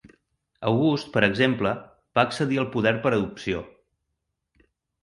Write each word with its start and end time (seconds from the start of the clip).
August, 0.69 1.11
per 1.17 1.23
exemple, 1.27 1.75
va 2.19 2.25
accedir 2.31 2.59
al 2.63 2.69
poder 2.79 2.95
per 3.05 3.13
adopció. 3.17 3.67